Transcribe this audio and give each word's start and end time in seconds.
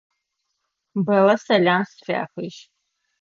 Бэллэ 1.05 1.35
сэлам 1.45 1.81
сфяхыжь. 1.91 2.59